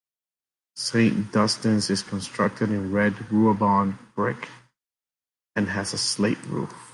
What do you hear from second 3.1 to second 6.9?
Ruabon brick and has a slate roof.